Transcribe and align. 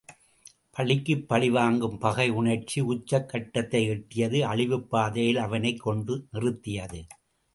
பழிக்குப் 0.71 1.27
பழிவாங்கும் 1.27 1.97
பகை 1.97 2.29
உணர்வு 2.29 2.85
உச்ச 2.85 3.21
கட்டத்தை 3.23 3.89
எட்டியது 3.89 4.41
அழிவுப் 4.41 4.89
பாதையில் 4.89 5.37
அவனைக் 5.37 5.79
கொண்டு 5.79 6.27
நிறுத்தியது. 6.31 7.01